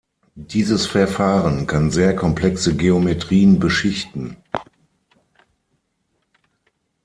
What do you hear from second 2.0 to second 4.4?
komplexe Geometrien beschichten.